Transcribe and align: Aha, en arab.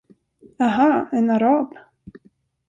Aha, 0.67 0.87
en 1.19 1.29
arab. 1.35 1.67